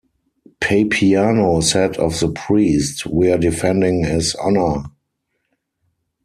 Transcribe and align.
Papiano 0.59 1.61
said 1.63 1.95
of 1.97 2.19
the 2.19 2.29
priest: 2.31 3.05
We're 3.05 3.37
defending 3.37 4.03
his 4.03 4.33
honor. 4.33 4.85